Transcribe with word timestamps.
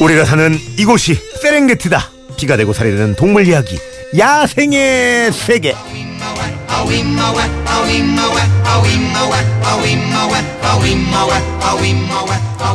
우리가 0.00 0.24
사는 0.24 0.58
이곳이 0.78 1.14
세렝게티다. 1.42 2.10
피가 2.38 2.56
되고 2.56 2.72
살이 2.72 2.90
되는 2.90 3.14
동물 3.14 3.46
이야기. 3.46 3.78
야생의 4.16 5.30
세계. 5.32 5.74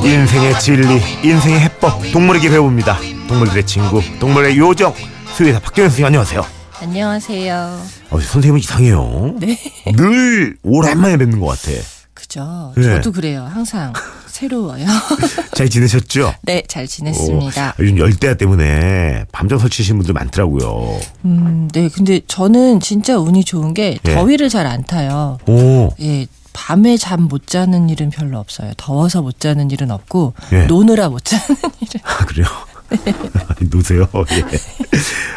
인생의 0.04 0.60
진리, 0.60 1.02
인생의 1.24 1.60
해법, 1.62 2.12
동물에게 2.14 2.50
배웁니다. 2.50 3.00
동물들의 3.28 3.66
친구, 3.66 4.02
동물의 4.20 4.58
요정. 4.60 4.94
수의사 5.36 5.60
박경현 5.60 5.90
선생님 5.90 6.06
안녕하세요. 6.06 6.46
안녕하세요. 6.80 7.82
어, 8.12 8.20
선생님은 8.20 8.60
이상해요. 8.60 9.36
네. 9.40 9.58
늘 9.96 10.58
오랜만에 10.62 11.18
뵙는 11.18 11.40
것 11.40 11.48
같아. 11.48 11.72
그죠. 12.14 12.74
네. 12.78 12.84
저도 12.84 13.12
그래요. 13.12 13.50
항상 13.52 13.94
새로워요. 14.40 14.86
잘 15.56 15.70
지내셨죠? 15.70 16.34
네, 16.42 16.62
잘 16.68 16.86
지냈습니다. 16.88 17.70
어, 17.70 17.74
요즘 17.80 17.98
열대야 17.98 18.34
때문에 18.34 19.24
밤잠 19.32 19.58
설치신 19.60 19.96
분들 19.98 20.14
많더라고요. 20.14 21.00
음, 21.24 21.70
네. 21.72 21.88
근데 21.88 22.20
저는 22.28 22.82
진짜 22.82 23.18
운이 23.18 23.46
좋은 23.46 23.74
게 23.74 23.98
예. 24.06 24.14
더위를 24.14 24.50
잘 24.50 24.66
안 24.68 24.84
타요. 24.84 25.38
오, 25.48 25.90
예. 26.02 26.28
밤에 26.52 26.98
잠 26.98 27.22
못 27.30 27.48
자는 27.48 27.90
일은 27.90 28.10
별로 28.10 28.38
없어요. 28.40 28.72
더워서 28.78 29.22
못 29.22 29.40
자는 29.40 29.72
일은 29.72 29.90
없고 29.92 30.34
예. 30.52 30.66
노느라 30.66 31.08
못 31.10 31.24
자는 31.24 31.46
일은 31.80 32.02
아, 32.04 32.26
그래요? 32.26 32.46
노세요? 33.72 34.06
예. 34.32 34.44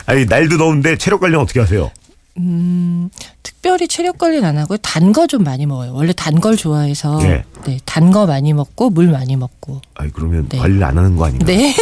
아니, 0.06 0.24
날도 0.24 0.58
더운데 0.58 0.96
체력 0.98 1.20
관리 1.20 1.36
어떻게 1.36 1.60
하세요? 1.60 1.90
음, 2.38 3.10
특별히 3.52 3.88
체력 3.88 4.18
관리는 4.18 4.46
안 4.46 4.58
하고요. 4.58 4.78
단 4.82 5.12
거 5.12 5.26
좀 5.26 5.42
많이 5.44 5.64
먹어요. 5.66 5.92
원래 5.94 6.12
단 6.12 6.38
걸 6.40 6.56
좋아해서 6.56 7.18
예. 7.24 7.44
네, 7.64 7.78
단 7.84 8.10
거 8.12 8.26
많이 8.26 8.52
먹고 8.52 8.90
물 8.90 9.08
많이 9.08 9.36
먹고. 9.36 9.80
아니, 9.94 10.12
그러면 10.12 10.48
네. 10.48 10.58
관리를 10.58 10.84
안 10.84 10.96
하는 10.98 11.16
거 11.16 11.26
아닌가? 11.26 11.44
네. 11.46 11.74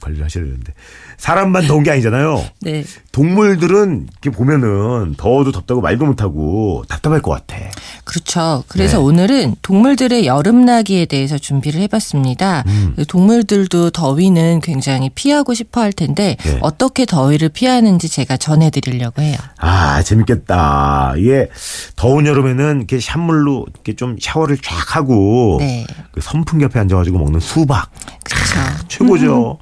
관리를 0.00 0.24
하셔야 0.24 0.44
되는데. 0.44 0.72
사람만 1.18 1.66
더운 1.66 1.82
게 1.82 1.90
아니잖아요. 1.92 2.44
네. 2.60 2.84
동물들은 3.12 4.08
이렇게 4.22 4.30
보면은 4.36 5.14
더워도 5.16 5.50
덥다고 5.52 5.80
말도 5.80 6.04
못하고 6.04 6.84
답답할 6.88 7.22
것 7.22 7.30
같아. 7.30 7.56
그렇죠. 8.04 8.62
그래서 8.68 8.98
네. 8.98 9.02
오늘은 9.04 9.54
동물들의 9.62 10.26
여름나기에 10.26 11.06
대해서 11.06 11.38
준비를 11.38 11.80
해봤습니다. 11.82 12.64
음. 12.66 12.92
그 12.96 13.06
동물들도 13.06 13.90
더위는 13.90 14.60
굉장히 14.60 15.08
피하고 15.08 15.54
싶어 15.54 15.80
할 15.80 15.92
텐데 15.94 16.36
네. 16.44 16.58
어떻게 16.60 17.06
더위를 17.06 17.48
피하는지 17.48 18.08
제가 18.10 18.36
전해드리려고 18.36 19.22
해요. 19.22 19.38
아, 19.58 20.02
재밌겠다. 20.02 20.95
이게 21.16 21.48
더운 21.96 22.26
여름에는 22.26 22.78
이렇게 22.78 23.00
샷물로 23.00 23.66
이렇게 23.72 23.94
좀 23.94 24.16
샤워를 24.20 24.58
쫙 24.58 24.96
하고 24.96 25.56
네. 25.60 25.86
그 26.12 26.20
선풍기 26.20 26.64
옆에 26.64 26.78
앉아가지고 26.80 27.18
먹는 27.18 27.40
수박 27.40 27.90
그렇죠. 28.24 28.88
최고죠. 28.88 29.58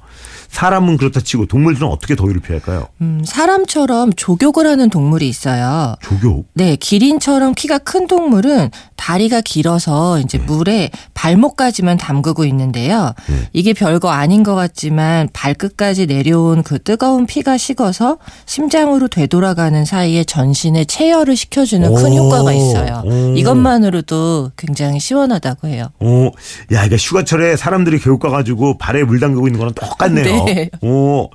사람은 0.55 0.95
그렇다 0.95 1.19
치고 1.19 1.47
동물들은 1.47 1.85
어떻게 1.85 2.15
더위를 2.15 2.39
피할까요? 2.39 2.87
음, 3.01 3.21
사람처럼 3.25 4.13
조격을 4.13 4.65
하는 4.65 4.89
동물이 4.89 5.27
있어요. 5.27 5.95
조교. 6.01 6.45
네, 6.53 6.77
기린처럼 6.77 7.53
키가 7.55 7.79
큰 7.79 8.07
동물은 8.07 8.69
다리가 8.95 9.41
길어서 9.41 10.17
이제 10.21 10.37
네. 10.37 10.45
물에 10.45 10.91
발목까지만 11.13 11.97
담그고 11.97 12.45
있는데요. 12.45 13.13
네. 13.27 13.49
이게 13.51 13.73
별거 13.73 14.11
아닌 14.11 14.43
것 14.43 14.55
같지만 14.55 15.27
발끝까지 15.33 16.05
내려온 16.05 16.63
그 16.63 16.81
뜨거운 16.81 17.25
피가 17.25 17.57
식어서 17.57 18.17
심장으로 18.45 19.09
되돌아가는 19.09 19.83
사이에 19.83 20.23
전신에 20.23 20.85
체열을 20.85 21.35
시켜주는 21.35 21.93
큰 21.93 22.11
오. 22.13 22.15
효과가 22.15 22.53
있어요. 22.53 23.03
오. 23.05 23.33
이것만으로도 23.35 24.51
굉장히 24.55 25.01
시원하다고 25.01 25.67
해요. 25.67 25.87
어, 25.99 26.31
야, 26.71 26.85
이거 26.85 26.95
휴가철에 26.95 27.57
사람들이 27.57 27.99
교육 27.99 28.21
가가지고 28.21 28.77
발에 28.77 29.03
물 29.03 29.19
담그고 29.19 29.47
있는 29.47 29.59
거랑 29.59 29.73
똑같네요. 29.73 30.44
네. 30.44 30.44
어, 30.81 31.29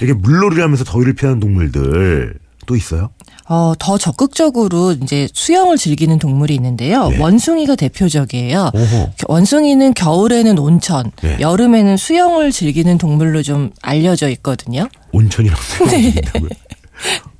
이렇게 0.00 0.12
물놀이를 0.14 0.62
하면서 0.62 0.84
더위를 0.84 1.14
피하는 1.14 1.40
동물들 1.40 2.34
또 2.66 2.76
있어요? 2.76 3.10
어, 3.48 3.74
더 3.78 3.98
적극적으로 3.98 4.92
이제 4.92 5.28
수영을 5.34 5.76
즐기는 5.76 6.16
동물이 6.18 6.54
있는데요. 6.54 7.08
네. 7.08 7.18
원숭이가 7.18 7.74
대표적이에요. 7.74 8.70
오호. 8.72 9.12
원숭이는 9.28 9.94
겨울에는 9.94 10.58
온천, 10.58 11.10
네. 11.22 11.36
여름에는 11.40 11.96
수영을 11.96 12.52
즐기는 12.52 12.96
동물로 12.98 13.42
좀 13.42 13.70
알려져 13.82 14.28
있거든요. 14.30 14.88
온천이라고 15.12 15.60
네. 15.90 16.14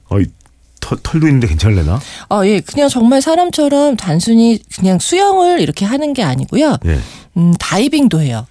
어이, 0.08 0.24
털, 0.80 0.98
털도 1.02 1.26
있는데 1.28 1.46
괜찮을래나? 1.46 2.00
어, 2.30 2.42
예, 2.44 2.60
그냥 2.60 2.88
정말 2.88 3.22
사람처럼 3.22 3.96
단순히 3.96 4.60
그냥 4.76 4.98
수영을 4.98 5.60
이렇게 5.60 5.86
하는 5.86 6.12
게 6.12 6.22
아니고요. 6.24 6.78
예. 6.84 6.98
음, 7.36 7.54
다이빙도 7.58 8.20
해요. 8.20 8.46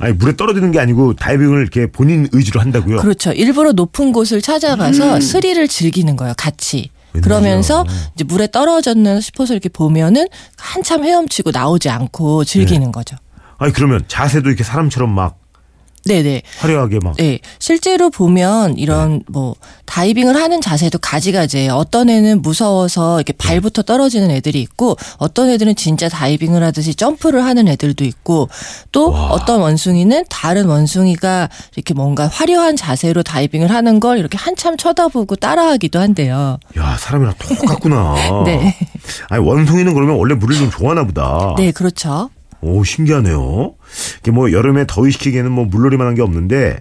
아니, 0.00 0.14
물에 0.14 0.34
떨어지는 0.34 0.72
게 0.72 0.80
아니고 0.80 1.14
다이빙을 1.14 1.60
이렇게 1.60 1.86
본인 1.86 2.26
의지로 2.32 2.60
한다고요? 2.60 2.98
그렇죠. 2.98 3.32
일부러 3.32 3.72
높은 3.72 4.12
곳을 4.12 4.40
찾아가서 4.40 5.20
스릴을 5.20 5.68
즐기는 5.68 6.16
거예요, 6.16 6.34
같이. 6.36 6.90
그러면서 7.22 7.84
이제 8.14 8.24
물에 8.24 8.48
떨어졌나 8.50 9.20
싶어서 9.20 9.52
이렇게 9.52 9.68
보면은 9.68 10.26
한참 10.56 11.04
헤엄치고 11.04 11.50
나오지 11.50 11.88
않고 11.90 12.44
즐기는 12.44 12.90
거죠. 12.92 13.16
아니, 13.58 13.72
그러면 13.72 14.04
자세도 14.08 14.48
이렇게 14.48 14.64
사람처럼 14.64 15.10
막 15.10 15.39
네네. 16.10 16.42
화려하게 16.58 16.98
막. 17.04 17.16
네, 17.16 17.38
실제로 17.60 18.10
보면 18.10 18.76
이런 18.78 19.18
네. 19.18 19.24
뭐 19.28 19.54
다이빙을 19.86 20.34
하는 20.34 20.60
자세도 20.60 20.98
가지가지예요. 20.98 21.74
어떤 21.74 22.10
애는 22.10 22.42
무서워서 22.42 23.18
이렇게 23.18 23.32
발부터 23.32 23.82
떨어지는 23.82 24.30
애들이 24.30 24.60
있고 24.60 24.96
어떤 25.18 25.50
애들은 25.50 25.76
진짜 25.76 26.08
다이빙을 26.08 26.62
하듯이 26.64 26.96
점프를 26.96 27.44
하는 27.44 27.68
애들도 27.68 28.04
있고 28.04 28.48
또 28.90 29.10
와. 29.10 29.28
어떤 29.28 29.60
원숭이는 29.60 30.24
다른 30.28 30.66
원숭이가 30.66 31.48
이렇게 31.76 31.94
뭔가 31.94 32.26
화려한 32.26 32.74
자세로 32.74 33.22
다이빙을 33.22 33.70
하는 33.70 34.00
걸 34.00 34.18
이렇게 34.18 34.36
한참 34.36 34.76
쳐다보고 34.76 35.36
따라하기도 35.36 36.00
한대요. 36.00 36.58
야, 36.76 36.96
사람이랑 36.98 37.34
똑같구나. 37.38 38.14
네. 38.44 38.76
아니, 39.28 39.44
원숭이는 39.44 39.94
그러면 39.94 40.16
원래 40.16 40.34
물을 40.34 40.56
좀 40.56 40.70
좋아하나 40.70 41.04
보다. 41.04 41.54
네, 41.56 41.70
그렇죠. 41.70 42.30
오, 42.62 42.84
신기하네요. 42.84 43.74
이게 44.20 44.30
뭐 44.30 44.52
여름에 44.52 44.84
더위 44.86 45.10
식히기에는 45.12 45.50
뭐 45.50 45.64
물놀이만 45.64 46.06
한 46.06 46.14
게 46.14 46.22
없는데 46.22 46.78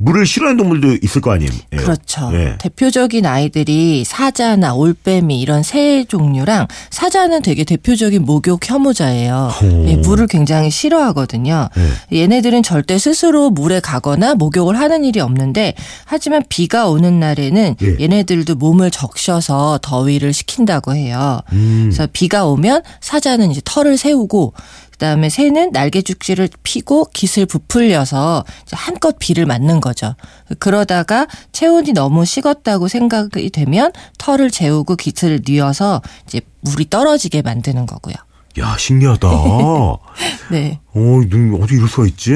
물을 0.00 0.24
싫어하는 0.24 0.56
동물도 0.58 0.98
있을 1.02 1.20
거 1.20 1.32
아니에요. 1.32 1.50
그렇죠. 1.76 2.30
예. 2.32 2.54
대표적인 2.60 3.26
아이들이 3.26 4.04
사자나 4.04 4.74
올빼미 4.74 5.40
이런 5.40 5.64
새 5.64 6.04
종류랑 6.04 6.68
사자는 6.90 7.42
되게 7.42 7.64
대표적인 7.64 8.24
목욕 8.24 8.60
혐오자예요. 8.64 9.50
오. 9.60 9.88
예, 9.88 9.96
물을 9.96 10.28
굉장히 10.28 10.70
싫어하거든요. 10.70 11.68
네. 12.10 12.20
얘네들은 12.20 12.62
절대 12.62 12.96
스스로 12.96 13.50
물에 13.50 13.80
가거나 13.80 14.36
목욕을 14.36 14.78
하는 14.78 15.02
일이 15.02 15.18
없는데 15.18 15.74
하지만 16.04 16.44
비가 16.48 16.88
오는 16.88 17.18
날에는 17.18 17.74
예. 17.82 17.96
얘네들도 18.00 18.54
몸을 18.54 18.92
적셔서 18.92 19.80
더위를 19.82 20.32
식힌다고 20.32 20.94
해요. 20.94 21.40
음. 21.52 21.88
그래서 21.90 22.06
비가 22.12 22.44
오면 22.46 22.82
사자는 23.00 23.50
이제 23.50 23.60
털을 23.64 23.98
세우고 23.98 24.52
그다음에 24.98 25.28
새는 25.28 25.70
날개 25.70 26.02
죽지를 26.02 26.48
피고 26.64 27.06
깃을 27.14 27.46
부풀려서 27.46 28.44
한껏 28.72 29.16
비를 29.18 29.46
맞는 29.46 29.80
거죠. 29.80 30.16
그러다가 30.58 31.28
체온이 31.52 31.92
너무 31.92 32.24
식었다고 32.24 32.88
생각이 32.88 33.50
되면 33.50 33.92
털을 34.18 34.50
재우고 34.50 34.96
깃을 34.96 35.40
뉘어서 35.46 36.02
이제 36.26 36.40
물이 36.62 36.90
떨어지게 36.90 37.42
만드는 37.42 37.86
거고요. 37.86 38.16
야, 38.58 38.76
신기하다. 38.76 39.28
네. 40.50 40.80
어, 40.92 41.00
눈 41.28 41.54
어떻게 41.54 41.76
이럴 41.76 41.88
수가 41.88 42.06
있지? 42.08 42.32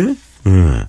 예. 0.47 0.87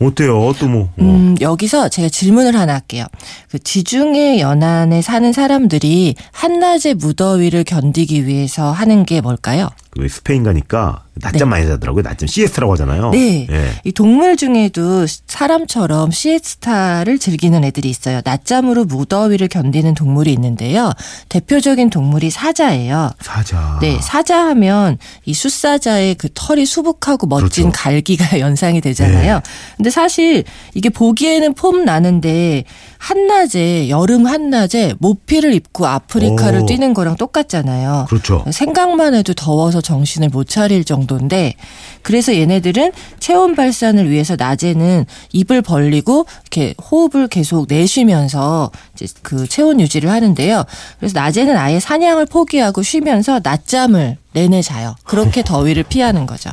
어때요? 0.00 0.52
또 0.58 0.68
뭐. 0.68 0.84
어. 0.84 0.90
음, 1.00 1.36
여기서 1.40 1.88
제가 1.88 2.08
질문을 2.08 2.56
하나 2.56 2.74
할게요. 2.74 3.04
그 3.50 3.58
지중해 3.58 4.40
연안에 4.40 5.02
사는 5.02 5.32
사람들이 5.32 6.14
한낮의 6.32 6.94
무더위를 6.96 7.64
견디기 7.64 8.26
위해서 8.26 8.72
하는 8.72 9.04
게 9.04 9.20
뭘까요? 9.20 9.68
그 9.94 10.08
스페인 10.08 10.42
가니까 10.42 11.04
낮잠 11.16 11.48
많이 11.48 11.66
자더라고요. 11.66 12.02
낮잠 12.02 12.26
시에스타라고 12.26 12.72
하잖아요. 12.72 13.10
네. 13.10 13.46
예. 13.50 13.70
이 13.84 13.92
동물 13.92 14.36
중에도 14.36 15.06
사람처럼 15.26 16.10
시에스타를 16.10 17.18
즐기는 17.18 17.62
애들이 17.64 17.88
있어요. 17.88 18.20
낮잠으로 18.24 18.84
무더위를 18.84 19.48
견디는 19.48 19.94
동물이 19.94 20.32
있는데요. 20.32 20.92
대표적인 21.28 21.90
동물이 21.90 22.30
사자예요. 22.30 23.12
사자. 23.20 23.78
네, 23.80 23.98
사자 24.00 24.46
하면 24.48 24.98
이 25.24 25.34
숫사자의 25.34 26.16
그 26.16 26.28
털이 26.34 26.66
수북하고 26.66 27.26
멋진 27.26 27.70
그렇죠. 27.70 27.82
갈기가 27.82 28.38
연상이 28.40 28.80
되잖아요. 28.80 29.34
네. 29.36 29.40
근데 29.76 29.90
사실 29.90 30.44
이게 30.74 30.88
보기에는 30.88 31.54
폼 31.54 31.84
나는데 31.84 32.64
한낮에 32.98 33.90
여름 33.90 34.26
한낮에 34.26 34.94
모피를 34.98 35.52
입고 35.54 35.86
아프리카를 35.86 36.60
오. 36.62 36.66
뛰는 36.66 36.94
거랑 36.94 37.16
똑같잖아요. 37.16 38.06
그렇죠. 38.08 38.44
생각만 38.50 39.14
해도 39.14 39.34
더워서 39.34 39.80
정신을 39.82 40.30
못 40.30 40.48
차릴 40.48 40.84
정도 40.84 41.03
인데 41.10 41.54
그래서 42.02 42.34
얘네들은 42.34 42.92
체온 43.18 43.54
발산을 43.54 44.10
위해서 44.10 44.36
낮에는 44.36 45.06
입을 45.32 45.62
벌리고 45.62 46.26
이렇게 46.42 46.74
호흡을 46.90 47.28
계속 47.28 47.66
내쉬면서 47.68 48.70
이제 48.94 49.06
그 49.22 49.46
체온 49.48 49.80
유지를 49.80 50.10
하는데요. 50.10 50.64
그래서 50.98 51.18
낮에는 51.18 51.56
아예 51.56 51.80
사냥을 51.80 52.26
포기하고 52.26 52.82
쉬면서 52.82 53.40
낮잠을 53.42 54.16
내내 54.32 54.60
자요. 54.62 54.94
그렇게 55.04 55.42
더위를 55.46 55.84
피하는 55.84 56.26
거죠. 56.26 56.50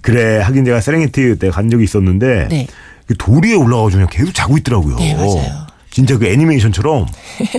그래 0.00 0.38
하긴 0.40 0.64
제가 0.64 0.80
세렝게티 0.80 1.38
때 1.38 1.50
간 1.50 1.68
적이 1.70 1.84
있었는데 1.84 2.48
네. 2.48 2.66
그돌 3.06 3.44
위에 3.44 3.54
올라가가지고 3.54 3.98
그냥 3.98 4.08
계속 4.10 4.32
자고 4.34 4.56
있더라고요. 4.58 4.96
네, 4.96 5.14
맞아요. 5.14 5.66
진짜 5.90 6.18
그 6.18 6.26
애니메이션처럼 6.26 7.06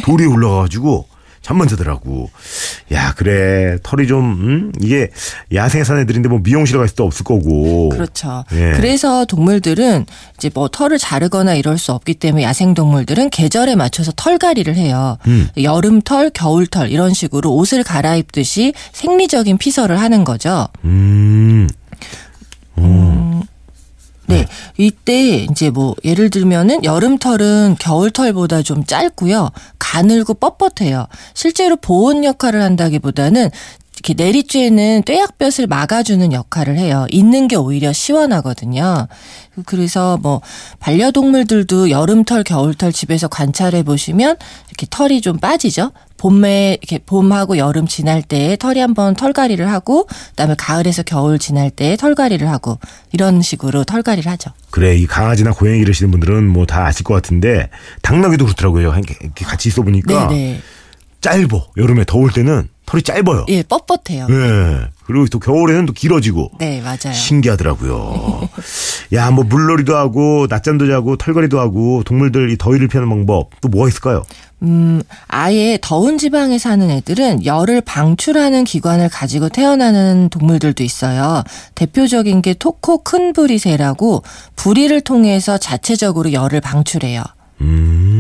돌 0.04 0.22
위에 0.22 0.26
올라가가지고 0.28 1.06
잠만 1.48 1.70
자더라고. 1.70 2.30
야, 2.92 3.14
그래. 3.16 3.78
털이 3.82 4.06
좀, 4.06 4.32
음? 4.32 4.72
이게 4.82 5.10
야생에 5.54 5.86
사는 5.86 6.02
애들인데 6.02 6.28
뭐 6.28 6.40
미용실 6.44 6.78
갈 6.78 6.90
수도 6.90 7.06
없을 7.06 7.24
거고. 7.24 7.88
그렇죠. 7.88 8.44
예. 8.52 8.74
그래서 8.76 9.24
동물들은 9.24 10.06
이제 10.36 10.52
뭐 10.54 10.68
털을 10.68 10.98
자르거나 10.98 11.56
이럴 11.56 11.78
수 11.78 11.94
없기 11.94 12.16
때문에 12.16 12.44
야생 12.44 12.74
동물들은 12.74 13.30
계절에 13.30 13.76
맞춰서 13.76 14.12
털갈이를 14.14 14.76
해요. 14.76 15.18
음. 15.28 15.48
여름털, 15.56 16.32
겨울털 16.32 16.92
이런 16.92 17.14
식으로 17.14 17.56
옷을 17.56 17.82
갈아입듯이 17.82 18.74
생리적인 18.92 19.58
피서를 19.58 20.02
하는 20.02 20.26
거죠. 20.26 20.68
음. 20.84 21.70
네. 24.28 24.46
이때 24.78 25.48
이제 25.50 25.70
뭐 25.70 25.96
예를 26.04 26.30
들면은 26.30 26.84
여름털은 26.84 27.78
겨울털보다 27.80 28.62
좀 28.62 28.84
짧고요. 28.86 29.52
가늘고 29.80 30.36
뻣뻣해요. 30.36 31.08
실제로 31.34 31.76
보온 31.78 32.24
역할을 32.24 32.62
한다기보다는 32.62 33.50
이렇게 33.98 34.14
내리쬐는 34.14 35.06
뙤약볕을 35.06 35.66
막아주는 35.68 36.32
역할을 36.32 36.78
해요. 36.78 37.08
있는 37.10 37.48
게 37.48 37.56
오히려 37.56 37.92
시원하거든요. 37.92 39.08
그래서 39.66 40.18
뭐 40.22 40.42
반려동물들도 40.80 41.90
여름털, 41.90 42.44
겨울털 42.44 42.94
집에서 42.94 43.28
관찰해 43.28 43.82
보시면 43.84 44.36
이렇게 44.70 44.86
털이 44.90 45.22
좀 45.22 45.40
빠지죠. 45.40 45.92
봄에 46.18 46.78
이렇게 46.82 47.00
봄하고 47.04 47.58
여름 47.58 47.88
지날 47.88 48.22
때 48.22 48.56
털이 48.60 48.80
한번 48.80 49.16
털갈이를 49.16 49.72
하고 49.72 50.06
그다음에 50.30 50.56
가을에서 50.58 51.02
겨울 51.04 51.40
지날 51.40 51.70
때 51.72 51.96
털갈이를 51.98 52.50
하고 52.50 52.80
이런 53.12 53.42
식으로 53.42 53.84
털갈이를 53.84 54.32
하죠. 54.32 54.52
그래, 54.72 54.96
이 54.96 55.06
강아지나 55.08 55.52
고양이 55.52 55.80
기르시는 55.80 56.12
분들은 56.12 56.48
뭐 56.48 56.66
다 56.68 56.86
아실 56.86 57.04
것 57.04 57.14
같은데, 57.14 57.70
당나귀도 58.02 58.46
그렇더라고요. 58.46 58.94
같이 59.46 59.70
있어 59.70 59.82
보니까. 59.84 60.28
네네. 60.28 60.60
짧어. 61.22 61.68
여름에 61.78 62.06
더울 62.06 62.32
때는 62.32 62.70
털이 62.86 63.04
짧아요. 63.04 63.46
예, 63.50 63.64
뻣뻣해요. 63.64 64.30
예. 64.30 64.88
그리고 65.06 65.28
또 65.28 65.40
겨울에는 65.40 65.86
또 65.88 65.94
길어지고. 65.94 66.52
네, 66.60 66.82
맞아요. 66.82 67.14
신기하더라고요. 67.14 68.48
야, 69.14 69.30
뭐 69.30 69.44
물놀이도 69.44 69.96
하고 69.96 70.48
낮잠도 70.50 70.88
자고 70.88 71.18
털거리도 71.18 71.60
하고 71.60 72.04
동물들 72.06 72.50
이 72.50 72.58
더위를 72.58 72.88
피하는 72.88 73.10
방법 73.10 73.50
또 73.62 73.68
뭐가 73.68 73.90
있을까요? 73.90 74.24
음, 74.64 75.02
아예 75.28 75.78
더운 75.82 76.18
지방에 76.18 76.58
사는 76.58 76.90
애들은 76.90 77.46
열을 77.46 77.82
방출하는 77.82 78.64
기관을 78.64 79.10
가지고 79.10 79.50
태어나는 79.50 80.30
동물들도 80.30 80.84
있어요. 80.84 81.44
대표적인 81.76 82.42
게 82.42 82.54
토코 82.54 83.04
큰 83.04 83.34
부리새라고 83.34 84.24
부리를 84.56 85.00
통해서 85.02 85.58
자체적으로 85.58 86.32
열을 86.32 86.62
방출해요. 86.62 87.24
음, 87.62 88.17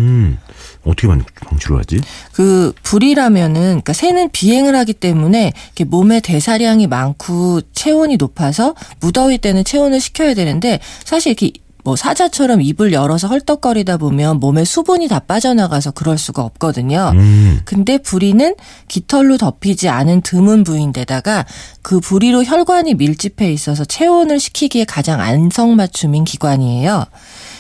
어떻게 0.86 1.08
방- 1.08 1.24
방출을 1.46 1.80
하지? 1.80 2.00
그 2.34 2.74
불이라면은 2.84 3.62
그러니까 3.62 3.94
새는 3.94 4.30
비행을 4.32 4.76
하기 4.76 4.94
때문에 4.94 5.52
이렇게 5.68 5.84
몸에 5.84 6.20
대사량이 6.20 6.88
많고 6.88 7.62
체온이 7.74 8.18
높아서 8.18 8.76
무더위 9.00 9.38
때는 9.40 9.64
체온을 9.64 10.00
식혀야 10.00 10.34
되는데 10.34 10.80
사실 11.04 11.32
이렇게 11.32 11.52
뭐 11.84 11.96
사자처럼 11.96 12.62
입을 12.62 12.92
열어서 12.92 13.30
헐떡거리다 13.30 13.96
보면 13.96 14.42
몸에 14.42 14.66
수분이 14.66 15.08
다 15.08 15.20
빠져나가서 15.20 15.92
그럴 15.92 16.18
수가 16.18 16.42
없거든요. 16.44 17.12
음, 17.14 17.62
근데 17.64 17.98
부리는 17.98 18.56
깃털로 18.90 19.38
덮이지 19.38 19.88
않은 19.88 20.20
드문 20.20 20.66
부위인데다가 20.66 21.46
그 21.82 22.02
부리로 22.02 22.44
혈관이 22.44 22.96
밀집해 22.96 23.50
있어서 23.54 23.86
체온을 23.86 24.38
식히기에 24.42 24.84
가장 24.84 25.22
안성맞춤인 25.22 26.26
기관이에요. 26.26 27.06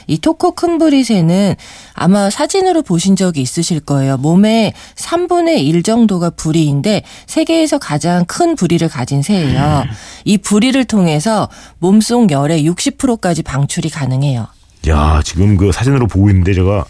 이 0.07 0.17
토코 0.17 0.51
큰부리새는 0.51 1.55
아마 1.93 2.29
사진으로 2.29 2.81
보신 2.81 3.15
적이 3.15 3.41
있으실 3.41 3.81
거예요. 3.81 4.17
몸의 4.17 4.73
3분의 4.95 5.59
1 5.59 5.83
정도가 5.83 6.31
부리인데 6.31 7.03
세계에서 7.27 7.77
가장 7.77 8.25
큰 8.25 8.55
부리를 8.55 8.87
가진 8.89 9.21
새예요. 9.21 9.83
이 10.25 10.37
부리를 10.37 10.83
통해서 10.85 11.49
몸속 11.79 12.31
열의 12.31 12.67
60%까지 12.69 13.43
방출이 13.43 13.89
가능해요. 13.89 14.47
야, 14.87 15.21
지금 15.23 15.57
그 15.57 15.71
사진으로 15.71 16.07
보고 16.07 16.29
있는데 16.29 16.53
제가 16.53 16.85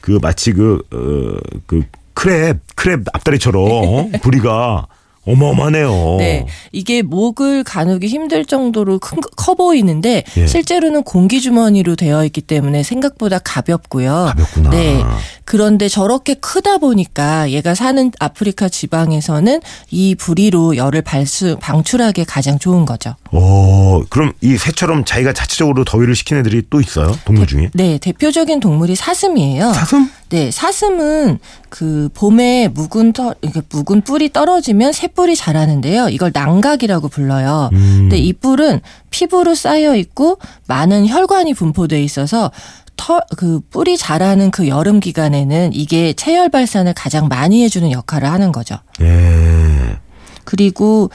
그 0.00 0.18
마치 0.20 0.52
그, 0.52 0.82
어, 0.92 1.58
그 1.66 1.82
크랩, 2.14 2.58
크랩 2.74 3.04
앞다리처럼 3.12 3.62
어? 3.70 4.10
부리가 4.22 4.86
어마어마하네요. 5.26 6.16
네. 6.18 6.46
이게 6.72 7.02
목을 7.02 7.64
가누기 7.64 8.06
힘들 8.06 8.44
정도로 8.44 8.98
큰, 8.98 9.18
커 9.36 9.54
보이는데 9.54 10.24
예. 10.36 10.46
실제로는 10.46 11.02
공기 11.02 11.40
주머니로 11.40 11.96
되어 11.96 12.24
있기 12.24 12.40
때문에 12.40 12.82
생각보다 12.82 13.38
가볍고요. 13.40 14.26
가볍구나. 14.28 14.70
네. 14.70 15.02
그런데 15.44 15.88
저렇게 15.88 16.34
크다 16.34 16.78
보니까 16.78 17.50
얘가 17.50 17.74
사는 17.74 18.10
아프리카 18.18 18.68
지방에서는 18.68 19.60
이 19.90 20.14
부리로 20.14 20.76
열을 20.76 21.02
발수 21.02 21.56
방출하기에 21.60 22.24
가장 22.24 22.58
좋은 22.58 22.84
거죠. 22.84 23.14
어, 23.32 24.02
그럼 24.08 24.32
이 24.40 24.56
새처럼 24.56 25.04
자기가 25.04 25.32
자체적으로 25.32 25.84
더위를 25.84 26.14
식힌 26.14 26.38
애들이 26.38 26.62
또 26.70 26.80
있어요? 26.80 27.16
동물 27.24 27.46
중에? 27.46 27.70
네, 27.74 27.98
대표적인 27.98 28.60
동물이 28.60 28.94
사슴이에요. 28.96 29.72
사슴? 29.72 30.08
네, 30.28 30.50
사슴은 30.50 31.38
그 31.68 32.08
봄에 32.14 32.68
묵은 32.68 33.12
털, 33.12 33.34
이렇게 33.42 33.62
묵은 33.68 34.00
뿔이 34.02 34.32
떨어지면 34.32 34.92
새 34.92 35.06
뿔이 35.06 35.36
자라는데요. 35.36 36.08
이걸 36.08 36.32
난각이라고 36.34 37.08
불러요. 37.08 37.70
음. 37.72 37.96
근데 38.00 38.18
이 38.18 38.32
뿔은 38.32 38.80
피부로 39.10 39.54
쌓여 39.54 39.94
있고 39.94 40.38
많은 40.66 41.06
혈관이 41.06 41.54
분포돼 41.54 42.02
있어서 42.02 42.50
털, 42.96 43.20
그 43.36 43.60
뿔이 43.70 43.96
자라는 43.96 44.50
그 44.50 44.68
여름 44.68 45.00
기간에는 45.00 45.70
이게 45.74 46.12
체열 46.14 46.48
발산을 46.48 46.94
가장 46.94 47.28
많이 47.28 47.62
해주는 47.62 47.90
역할을 47.92 48.30
하는 48.30 48.52
거죠. 48.52 48.76
예. 49.00 49.98
그리고 50.44 51.10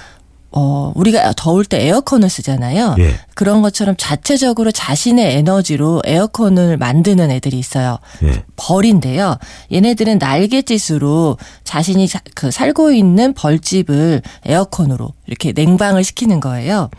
어, 0.53 0.91
우리가 0.95 1.33
더울 1.37 1.63
때 1.63 1.85
에어컨을 1.87 2.29
쓰잖아요. 2.29 2.95
예. 2.99 3.15
그런 3.35 3.61
것처럼 3.61 3.95
자체적으로 3.97 4.71
자신의 4.71 5.37
에너지로 5.37 6.01
에어컨을 6.05 6.75
만드는 6.77 7.31
애들이 7.31 7.57
있어요. 7.57 7.99
예. 8.23 8.43
벌인데요. 8.57 9.37
얘네들은 9.71 10.17
날갯짓으로 10.17 11.37
자신이 11.63 12.07
자- 12.07 12.19
그 12.35 12.51
살고 12.51 12.91
있는 12.91 13.33
벌집을 13.33 14.21
에어컨으로 14.45 15.13
이렇게 15.27 15.53
냉방을 15.53 16.03
시키는 16.03 16.39
거예요. 16.41 16.89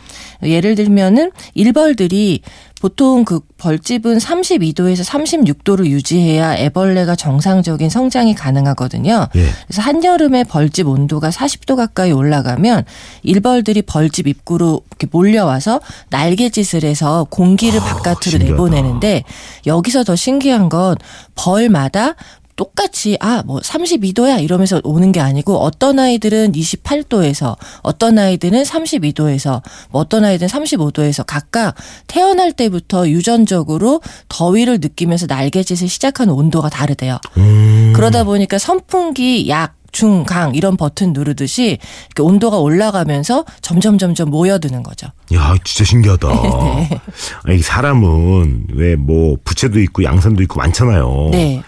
예를 0.43 0.75
들면은 0.75 1.31
일벌들이 1.55 2.41
보통 2.83 3.25
그 3.25 3.39
벌집은 3.59 4.19
32도에서 4.19 5.05
36도를 5.05 5.87
유지해야 5.87 6.57
애벌레가 6.57 7.15
정상적인 7.15 7.89
성장이 7.89 8.35
가능하거든요. 8.35 9.29
예. 9.37 9.47
그래서 9.69 9.83
한여름에 9.83 10.43
벌집 10.43 10.89
온도가 10.89 11.31
40도 11.31 11.77
가까이 11.77 12.11
올라가면 12.11 12.85
일벌들이 13.23 13.83
벌집 13.83 14.27
입구로 14.27 14.83
이렇게 14.91 15.07
몰려와서 15.09 15.81
날개짓을 16.11 16.83
해서 16.83 17.25
공기를 17.31 17.79
바깥으로 17.79 18.17
아, 18.17 18.21
신기하다. 18.31 18.51
내보내는데 18.51 19.23
여기서 19.65 20.03
더 20.03 20.17
신기한 20.17 20.69
건 20.69 20.97
벌마다 21.37 22.17
똑같이 22.57 23.17
아 23.21 23.43
뭐 23.47 23.61
32도야 23.61 24.43
이러면서 24.43 24.81
오는 24.85 25.11
게 25.11 25.21
아니고 25.21 25.59
어떤 25.59 25.99
아이들은 25.99 26.53
28도에서 26.53 27.57
어떤 27.83 28.19
아이들은 28.19 28.63
32도에서 28.63 29.63
뭐 29.91 30.03
어떤 30.03 30.25
아이들은 30.25 30.49
35도에서 30.49 31.25
각각 31.27 31.75
태어날 32.07 32.53
때부터 32.53 33.09
유전적으로 33.09 34.01
더위를 34.29 34.79
느끼면서 34.81 35.27
날개짓을 35.27 35.89
시작하는 35.89 36.35
온도가 36.35 36.69
다르대요. 36.69 37.19
음. 37.39 37.93
그러다 37.97 38.25
보니까 38.25 38.59
선풍기 38.59 39.49
약 39.49 39.75
중, 39.93 40.25
강 40.25 40.55
이런 40.55 40.79
버튼 40.79 41.13
누르듯이 41.13 41.77
이렇게 42.07 42.23
온도가 42.23 42.59
올라가면서 42.59 43.45
점점 43.61 43.99
점점 43.99 44.31
모여드는 44.31 44.83
거죠. 44.83 45.09
야, 45.35 45.55
진짜 45.65 45.85
신기하다. 45.85 46.29
네. 46.89 47.01
아니, 47.45 47.59
사람은 47.61 48.69
왜 48.73 48.97
뭐 48.97 49.37
부채도 49.45 49.81
있고 49.81 50.03
양산도 50.05 50.43
있고 50.45 50.57
많잖아요. 50.61 51.29
네. 51.33 51.63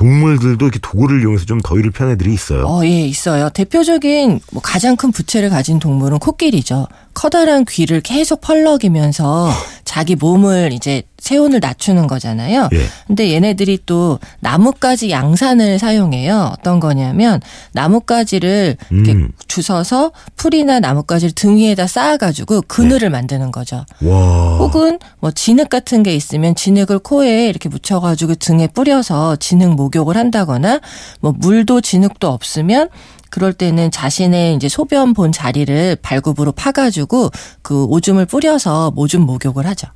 동물들도 0.00 0.64
이렇게 0.64 0.78
도구를 0.80 1.20
이용해서 1.20 1.44
좀 1.44 1.60
더위를 1.60 1.90
애들이 2.10 2.32
있어요. 2.32 2.64
어, 2.66 2.82
예, 2.86 3.06
있어요. 3.06 3.50
대표적인 3.50 4.40
뭐 4.50 4.62
가장 4.62 4.96
큰 4.96 5.12
부채를 5.12 5.50
가진 5.50 5.78
동물은 5.78 6.20
코끼리죠. 6.20 6.88
커다란 7.14 7.64
귀를 7.64 8.00
계속 8.00 8.40
펄럭이면서 8.40 9.50
자기 9.84 10.14
몸을 10.14 10.72
이제 10.72 11.02
체온을 11.20 11.60
낮추는 11.60 12.06
거잖아요. 12.06 12.68
예. 12.72 12.86
근데 13.06 13.32
얘네들이 13.32 13.80
또 13.86 14.18
나뭇가지 14.40 15.10
양산을 15.10 15.78
사용해요. 15.78 16.54
어떤 16.58 16.80
거냐면 16.80 17.40
나뭇가지를 17.72 18.76
이렇게 18.90 19.12
음. 19.12 19.30
주워서 19.48 20.12
풀이나 20.36 20.80
나뭇가지를 20.80 21.32
등 21.32 21.56
위에다 21.56 21.86
쌓아가지고 21.86 22.62
그늘을 22.62 23.10
만드는 23.10 23.52
거죠. 23.52 23.84
와. 24.02 24.58
혹은 24.58 24.98
뭐 25.18 25.30
진흙 25.30 25.68
같은 25.68 26.02
게 26.02 26.14
있으면 26.14 26.54
진흙을 26.54 27.00
코에 27.00 27.48
이렇게 27.48 27.68
묻혀가지고 27.68 28.36
등에 28.36 28.66
뿌려서 28.68 29.36
진흙 29.36 29.74
목욕을 29.74 30.16
한다거나 30.16 30.80
뭐 31.20 31.34
물도 31.36 31.80
진흙도 31.80 32.28
없으면 32.28 32.88
그럴 33.30 33.52
때는 33.52 33.90
자신의 33.90 34.54
이제 34.56 34.68
소변 34.68 35.14
본 35.14 35.32
자리를 35.32 35.96
발굽으로 36.02 36.52
파가지고 36.52 37.30
그 37.62 37.84
오줌을 37.84 38.26
뿌려서 38.26 38.90
모줌 38.90 39.22
목욕을 39.22 39.66
하죠. 39.66 39.88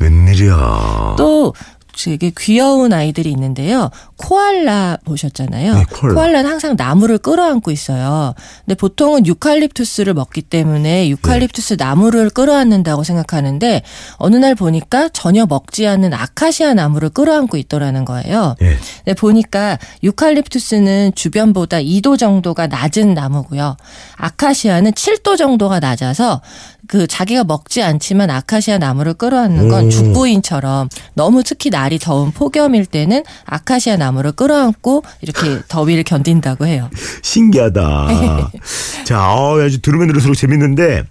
웬일이야. 0.00 1.14
또 1.16 1.54
되게 1.96 2.32
귀여운 2.38 2.92
아이들이 2.92 3.30
있는데요. 3.30 3.90
코알라 4.16 4.98
보셨잖아요. 5.04 5.74
네, 5.74 5.84
코알라. 5.90 6.14
코알라 6.14 6.42
는 6.42 6.50
항상 6.50 6.74
나무를 6.76 7.18
끌어안고 7.18 7.70
있어요. 7.70 8.34
근데 8.64 8.74
보통은 8.74 9.26
유칼립투스를 9.26 10.14
먹기 10.14 10.42
때문에 10.42 11.08
유칼립투스 11.08 11.76
나무를 11.78 12.30
끌어안는다고 12.30 13.04
생각하는데 13.04 13.82
어느 14.16 14.36
날 14.36 14.54
보니까 14.54 15.08
전혀 15.10 15.46
먹지 15.46 15.86
않는 15.86 16.12
아카시아 16.12 16.74
나무를 16.74 17.10
끌어안고 17.10 17.56
있더라는 17.56 18.04
거예요. 18.04 18.56
예. 18.62 18.76
근데 19.04 19.14
보니까 19.14 19.78
유칼립투스는 20.02 21.12
주변보다 21.14 21.78
2도 21.78 22.18
정도가 22.18 22.66
낮은 22.66 23.14
나무고요. 23.14 23.76
아카시아는 24.16 24.92
7도 24.92 25.36
정도가 25.36 25.80
낮아서 25.80 26.40
그 26.88 27.06
자기가 27.06 27.44
먹지 27.44 27.82
않지만 27.82 28.30
아카시아 28.30 28.78
나무를 28.78 29.14
끌어안는 29.14 29.68
건 29.68 29.86
오. 29.86 29.88
죽부인처럼 29.90 30.88
너무 31.14 31.42
특히 31.42 31.70
날이 31.70 31.98
더운 31.98 32.30
폭염일 32.30 32.86
때는 32.86 33.24
아카시아 33.46 33.96
나무를 33.96 34.32
끌어안고 34.32 35.02
이렇게 35.20 35.60
더위를 35.68 36.02
견딘다고 36.04 36.66
해요. 36.66 36.90
신기하다. 37.22 38.50
자, 39.04 39.32
어, 39.34 39.60
아주 39.60 39.80
들으면 39.80 40.08
들을수록 40.08 40.36
재밌는데 40.36 41.04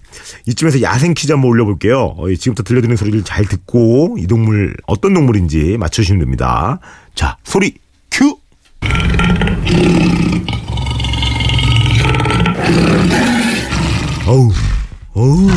이쯤에서 0.46 0.82
야생 0.82 1.14
퀴즈 1.14 1.32
한번 1.32 1.50
올려볼게요. 1.50 2.14
어, 2.18 2.28
이 2.30 2.36
지금부터 2.36 2.62
들려드리는 2.62 2.96
소리를 2.96 3.24
잘 3.24 3.44
듣고 3.44 4.16
이 4.18 4.26
동물 4.26 4.76
어떤 4.86 5.14
동물인지 5.14 5.76
맞춰주시면 5.78 6.20
됩니다. 6.20 6.78
자, 7.14 7.36
소리 7.44 7.74
큐. 8.10 8.36
어우, 14.26 14.50
어우. 15.14 15.48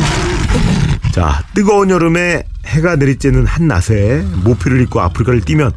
자, 1.12 1.42
뜨거운 1.54 1.90
여름에 1.90 2.44
해가 2.66 2.96
내리쬐는 2.96 3.44
한낮에 3.46 4.24
모피를 4.44 4.80
입고 4.82 5.00
아프리카를 5.00 5.40
뛰면 5.40 5.72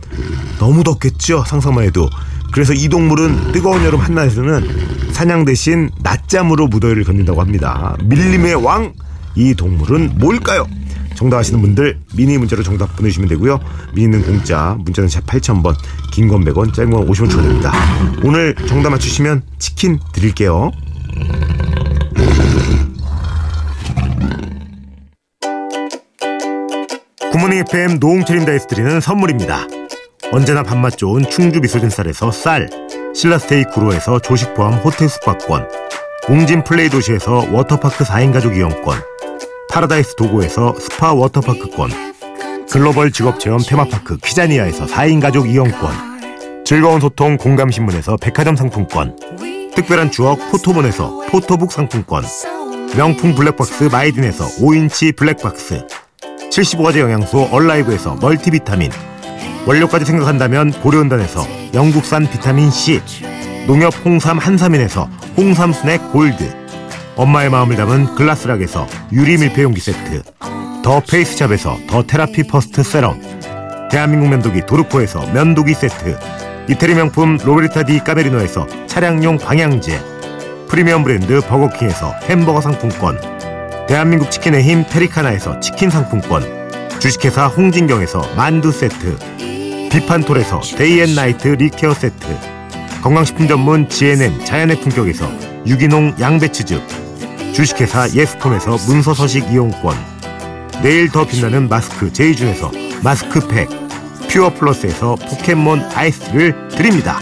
너무 0.60 0.84
덥겠죠? 0.84 1.44
상상만 1.48 1.86
해도. 1.86 2.10
그래서 2.52 2.74
이 2.74 2.90
동물은 2.90 3.54
뜨거운 3.54 3.84
여름 3.84 4.00
한낮에는 4.02 5.12
사냥 5.14 5.46
대신 5.46 5.90
낮잠으로 6.02 6.68
무더위를 6.68 7.04
견딘다고 7.06 7.40
합니다. 7.42 7.96
밀림의 8.04 8.56
왕! 8.56 8.94
이 9.36 9.54
동물은 9.56 10.18
뭘까요? 10.20 10.68
정답 11.16 11.38
아시는 11.38 11.62
분들 11.62 12.00
미니 12.16 12.38
문자로 12.38 12.64
정답 12.64 12.96
보내주시면 12.98 13.30
되고요. 13.30 13.60
미니는 13.96 14.24
공짜, 14.24 14.76
문자는 14.80 15.08
샵 15.08 15.26
8000번, 15.26 15.76
긴 16.12 16.28
건 16.28 16.44
100원, 16.44 16.74
짧은 16.74 16.92
건 16.92 17.08
50원 17.08 17.30
추가됩니다. 17.30 17.72
오늘 18.24 18.54
정답 18.68 18.90
맞추시면 18.90 19.44
치킨 19.60 20.00
드릴게요. 20.14 20.72
구모닝 27.42 27.58
FM 27.58 27.98
노홍철입니다에서 28.00 28.68
드리는 28.68 29.02
선물입니다. 29.02 29.66
언제나 30.32 30.62
밥맛 30.62 30.96
좋은 30.96 31.28
충주 31.28 31.60
미소진 31.60 31.90
쌀에서 31.90 32.30
쌀, 32.30 32.70
신라스테이크로에서 33.16 34.20
조식 34.20 34.54
포함 34.54 34.74
호텔 34.74 35.10
숙박권, 35.10 35.68
웅진 36.30 36.64
플레이 36.64 36.88
도시에서 36.88 37.48
워터파크 37.52 38.04
4인 38.04 38.32
가족 38.32 38.56
이용권, 38.56 38.96
파라다이스 39.72 40.18
도고에서 40.18 40.76
스파 40.80 41.14
워터파크권, 41.14 41.90
글로벌 42.70 43.12
직업체험 43.12 43.60
테마파크 43.68 44.18
키자니아에서 44.18 44.86
4인 44.86 45.20
가족 45.20 45.50
이용권, 45.50 46.64
즐거운 46.64 47.02
소통 47.02 47.38
공감신문에서 47.38 48.18
백화점 48.18 48.56
상품권, 48.56 49.18
특별한 49.74 50.12
추억 50.12 50.38
포토몬에서 50.51 51.24
포토북 51.32 51.72
상품권, 51.72 52.24
명품 52.96 53.34
블랙박스 53.34 53.86
마이딘에서 53.86 54.46
5인치 54.64 55.16
블랙박스, 55.18 55.88
75가지 56.51 57.00
영양소 57.00 57.48
얼라이브에서 57.50 58.17
멀티비타민. 58.20 58.91
원료까지 59.65 60.03
생각한다면 60.03 60.72
고려은단에서 60.72 61.48
영국산 61.74 62.29
비타민C 62.29 63.01
농협 63.67 63.93
홍삼 64.03 64.38
한삼인에서 64.38 65.08
홍삼 65.38 65.72
스낵 65.72 66.12
골드. 66.12 66.53
엄마의 67.15 67.50
마음을 67.50 67.77
담은 67.77 68.15
글라스락에서 68.15 68.86
유리 69.13 69.38
밀폐용기 69.38 69.79
세트. 69.79 70.24
더 70.84 71.00
페이스샵에서 71.00 71.77
더 71.88 72.03
테라피 72.03 72.43
퍼스트 72.43 72.84
세럼. 72.84 73.22
대한민국 73.89 74.27
면도기 74.27 74.65
도르코에서 74.65 75.31
면도기 75.31 75.74
세트. 75.74 76.20
이태리 76.70 76.96
명품 76.96 77.38
로베르타 77.41 77.84
디 77.84 78.00
까메리노에서 78.00 78.67
차량용 78.88 79.38
방향제. 79.38 80.01
프리미엄 80.67 81.03
브랜드 81.03 81.39
버거킹에서 81.41 82.13
햄버거 82.24 82.60
상품권 82.60 83.17
대한민국 83.92 84.32
치킨의 84.32 84.64
힘 84.64 84.86
페리카나에서 84.86 85.60
치킨 85.60 85.90
상품권 85.90 86.44
주식회사 87.02 87.48
홍진경에서 87.48 88.36
만두 88.38 88.72
세트 88.72 89.18
비판톨에서 89.92 90.62
데이앤나이트 90.62 91.50
립케어 91.50 91.94
세트 91.94 92.26
건강식품 93.04 93.50
전문 93.50 93.90
GNM 93.90 94.46
자연의 94.46 94.80
품격에서 94.80 95.30
유기농 95.68 96.16
양배추즙 96.22 96.82
주식회사 97.54 98.08
예스폼에서 98.12 98.78
문서서식 98.88 99.52
이용권 99.52 99.94
내일 100.82 101.10
더 101.10 101.28
빛나는 101.28 101.68
마스크 101.68 102.14
제이준에서 102.14 102.72
마스크팩 103.04 103.68
퓨어 104.30 104.54
플러스에서 104.54 105.16
포켓몬 105.16 105.82
아이스를 105.94 106.70
드립니다. 106.70 107.20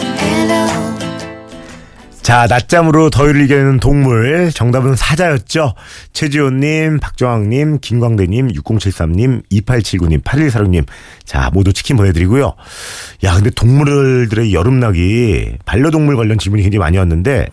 자, 2.30 2.46
낮잠으로 2.48 3.10
더위를 3.10 3.42
이겨내는 3.42 3.80
동물. 3.80 4.52
정답은 4.54 4.96
사자였죠. 4.96 5.74
최지호님, 6.14 7.00
박정학님, 7.00 7.80
김광대님, 7.80 8.50
6073님, 8.50 9.42
2879님, 9.52 10.24
8146님. 10.24 10.86
자, 11.26 11.50
모두 11.52 11.74
치킨 11.74 11.98
보내드리고요. 11.98 12.54
야, 13.24 13.34
근데 13.34 13.50
동물들의 13.50 14.54
여름나기, 14.54 15.54
반려동물 15.66 16.18
관련 16.18 16.38
질문이 16.38 16.62
굉장히 16.62 16.78
많이 16.78 17.00
왔는데, 17.00 17.48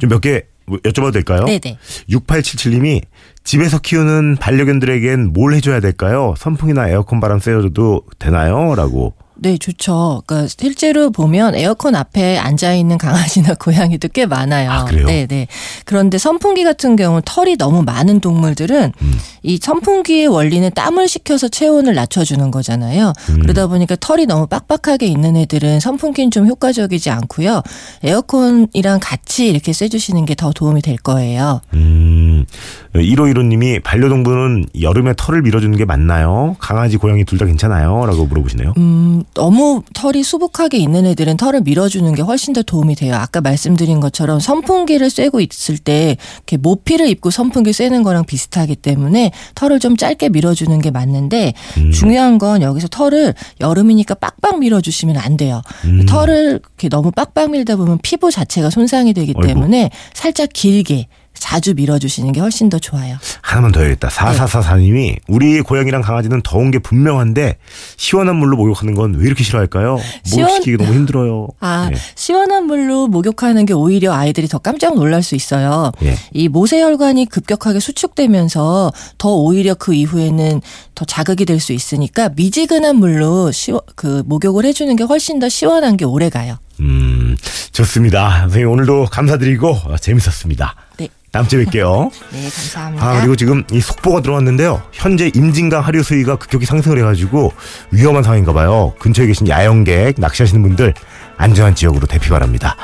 좀몇 0.00 0.20
개 0.20 0.42
여쭤봐도 0.66 1.12
될까요? 1.12 1.44
네네. 1.44 1.78
6877님이 2.10 3.02
집에서 3.44 3.78
키우는 3.78 4.38
반려견들에겐 4.40 5.32
뭘 5.32 5.54
해줘야 5.54 5.78
될까요? 5.78 6.34
선풍이나 6.36 6.88
에어컨 6.88 7.20
바람 7.20 7.38
쐬어줘도 7.38 8.02
되나요? 8.18 8.74
라고. 8.74 9.14
네, 9.40 9.56
좋죠. 9.58 10.22
그러니까 10.26 10.48
실제로 10.58 11.10
보면 11.10 11.54
에어컨 11.54 11.94
앞에 11.94 12.38
앉아 12.38 12.74
있는 12.74 12.98
강아지나 12.98 13.54
고양이도 13.60 14.08
꽤 14.08 14.26
많아요. 14.26 14.70
아, 14.70 14.84
그래요? 14.84 15.06
네, 15.06 15.26
네. 15.26 15.46
그런데 15.84 16.18
선풍기 16.18 16.64
같은 16.64 16.96
경우는 16.96 17.22
털이 17.24 17.56
너무 17.56 17.82
많은 17.82 18.18
동물들은 18.20 18.92
음. 19.00 19.18
이 19.42 19.58
선풍기의 19.62 20.26
원리는 20.26 20.68
땀을 20.74 21.06
식혀서 21.06 21.48
체온을 21.48 21.94
낮춰주는 21.94 22.50
거잖아요. 22.50 23.12
음. 23.30 23.38
그러다 23.42 23.66
보니까 23.68 23.96
털이 24.00 24.26
너무 24.26 24.46
빡빡하게 24.46 25.06
있는 25.06 25.36
애들은 25.36 25.78
선풍기는 25.80 26.30
좀 26.30 26.46
효과적이지 26.48 27.10
않고요. 27.10 27.62
에어컨이랑 28.02 28.98
같이 29.00 29.46
이렇게 29.48 29.72
쐬주시는 29.72 30.24
게 30.24 30.38
더 30.38 30.52
도움이 30.52 30.82
될 30.82 30.96
거예요. 30.96 31.60
음, 31.74 32.46
1515님이 32.94 33.82
반려동물은 33.82 34.66
여름에 34.80 35.14
털을 35.16 35.42
밀어주는 35.42 35.76
게 35.76 35.84
맞나요? 35.84 36.54
강아지, 36.60 36.96
고양이 36.96 37.24
둘 37.24 37.38
다 37.38 37.44
괜찮아요? 37.46 38.04
라고 38.06 38.26
물어보시네요. 38.26 38.74
음, 38.78 39.22
너무 39.34 39.82
털이 39.94 40.22
수북하게 40.22 40.78
있는 40.78 41.06
애들은 41.06 41.36
털을 41.36 41.60
밀어주는 41.62 42.12
게 42.14 42.22
훨씬 42.22 42.52
더 42.52 42.62
도움이 42.62 42.96
돼요. 42.96 43.14
아까 43.14 43.40
말씀드린 43.40 44.00
것처럼 44.00 44.40
선풍기를 44.40 45.10
쐬고 45.10 45.40
있을 45.40 45.78
때 45.78 46.16
이렇게 46.36 46.56
모피를 46.56 47.08
입고 47.08 47.30
선풍기 47.30 47.72
쐬는 47.72 48.02
거랑 48.02 48.24
비슷하기 48.24 48.76
때문에 48.76 49.30
털을 49.54 49.78
좀 49.80 49.96
짧게 49.96 50.30
밀어주는 50.30 50.76
게 50.80 50.90
맞는데 50.90 51.54
중요한 51.92 52.38
건 52.38 52.62
여기서 52.62 52.88
털을 52.88 53.34
여름이니까 53.60 54.14
빡빡 54.16 54.58
밀어주시면 54.58 55.16
안 55.16 55.36
돼요. 55.36 55.62
털을 56.06 56.60
이렇게 56.62 56.88
너무 56.88 57.10
빡빡 57.10 57.50
밀다 57.50 57.76
보면 57.76 57.98
피부 58.02 58.30
자체가 58.30 58.70
손상이 58.70 59.12
되기 59.14 59.34
아이고. 59.36 59.46
때문에 59.46 59.90
살짝 60.14 60.48
길게 60.52 61.06
자주 61.38 61.74
밀어주시는 61.74 62.32
게 62.32 62.40
훨씬 62.40 62.68
더 62.68 62.78
좋아요. 62.78 63.16
하나만 63.42 63.72
더 63.72 63.80
해야겠다. 63.80 64.08
4444님이 64.08 65.16
우리 65.28 65.60
고양이랑 65.60 66.02
강아지는 66.02 66.42
더운 66.42 66.70
게 66.70 66.78
분명한데 66.78 67.56
시원한 67.96 68.36
물로 68.36 68.56
목욕하는 68.56 68.94
건 68.94 69.14
왜 69.14 69.26
이렇게 69.26 69.42
싫어할까요? 69.44 69.98
시원- 70.24 70.48
목욕시키기 70.48 70.76
너무 70.76 70.92
힘들어요. 70.94 71.48
아, 71.60 71.88
예. 71.92 71.96
시원한 72.14 72.66
물로 72.66 73.06
목욕하는 73.08 73.64
게 73.66 73.72
오히려 73.72 74.12
아이들이 74.12 74.48
더 74.48 74.58
깜짝 74.58 74.94
놀랄 74.94 75.22
수 75.22 75.34
있어요. 75.34 75.92
예. 76.02 76.14
이 76.32 76.48
모세혈관이 76.48 77.26
급격하게 77.26 77.80
수축되면서 77.80 78.92
더 79.18 79.28
오히려 79.30 79.74
그 79.74 79.94
이후에는 79.94 80.60
더 80.98 81.04
자극이 81.04 81.44
될 81.44 81.60
수 81.60 81.72
있으니까 81.72 82.28
미지근한 82.30 82.96
물로 82.96 83.52
시원, 83.52 83.80
그 83.94 84.24
목욕을 84.26 84.64
해주는 84.64 84.94
게 84.96 85.04
훨씬 85.04 85.38
더 85.38 85.48
시원한 85.48 85.96
게 85.96 86.04
오래 86.04 86.28
가요. 86.28 86.58
음, 86.80 87.36
좋습니다. 87.70 88.40
선생님 88.40 88.68
오늘도 88.68 89.06
감사드리고 89.06 89.68
어, 89.84 89.96
재밌었습니다. 89.96 90.74
네. 90.96 91.08
다음 91.30 91.46
주에 91.46 91.64
뵐게요. 91.66 92.10
네, 92.32 92.42
감사합니다. 92.50 93.06
아, 93.06 93.20
그리고 93.20 93.36
지금 93.36 93.62
이 93.70 93.80
속보가 93.80 94.22
들어왔는데요. 94.22 94.82
현재 94.92 95.30
임진강 95.32 95.84
하류 95.84 96.02
수위가 96.02 96.34
급격히 96.36 96.66
상승을 96.66 96.98
해가지고 96.98 97.52
위험한 97.92 98.24
상황인가 98.24 98.52
봐요. 98.52 98.92
근처에 98.98 99.26
계신 99.28 99.46
야영객, 99.48 100.16
낚시하시는 100.18 100.60
분들 100.62 100.94
안전한 101.36 101.76
지역으로 101.76 102.08
대피 102.08 102.28
바랍니다. 102.30 102.74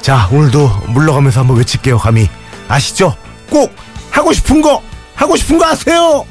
자, 0.00 0.28
오늘도 0.32 0.68
물러가면서 0.88 1.40
한번 1.40 1.58
외칠게요, 1.58 1.98
감히. 1.98 2.28
아시죠? 2.66 3.14
꼭 3.48 3.72
하고 4.10 4.32
싶은 4.32 4.60
거, 4.60 4.82
하고 5.14 5.36
싶은 5.36 5.58
거 5.58 5.66
하세요! 5.66 6.24